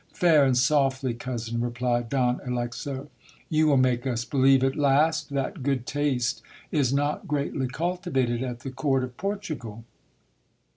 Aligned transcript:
Fair 0.13 0.43
and 0.45 0.57
softly, 0.57 1.13
cousin, 1.13 1.61
replied 1.61 2.09
Don 2.09 2.41
Alexo; 2.43 3.11
you 3.49 3.67
will 3.67 3.77
make 3.77 4.07
us 4.07 4.25
believe 4.25 4.63
at 4.63 4.75
last 4.75 5.29
that 5.29 5.61
good 5.61 5.85
taste 5.85 6.41
is 6.71 6.91
not 6.91 7.27
greatly 7.27 7.67
cultivated 7.67 8.41
at 8.41 8.61
the 8.61 8.71
court 8.71 9.03
of 9.03 9.15
Portugal. 9.15 9.83